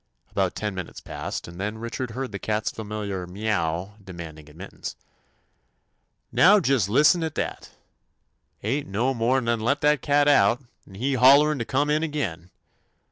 [0.31, 4.95] About ten minutes passed, and then Richard heard the cat's familiar "Meow" de manding admittance.
[6.31, 7.69] "Now jist listen at dat!
[8.63, 12.49] Ain't no mo' 'n let dat cat out, 'n he hollerin' ter come in again.